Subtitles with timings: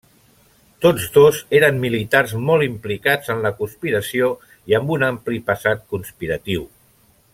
[0.85, 4.31] Tots dos eren militars molt implicats en la conspiració
[4.73, 6.67] i amb un ampli passat conspiratiu.